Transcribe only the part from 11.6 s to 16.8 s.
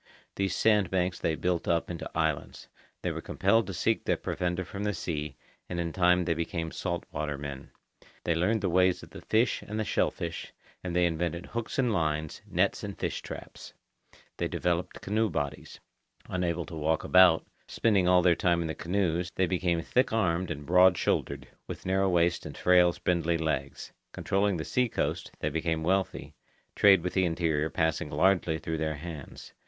and lines, nets and fish traps. They developed canoe bodies. Unable to